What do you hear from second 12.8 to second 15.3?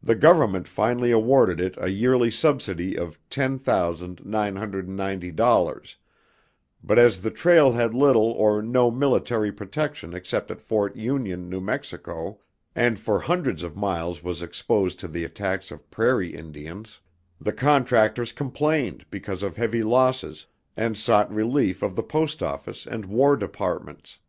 for hundreds of miles was exposed to the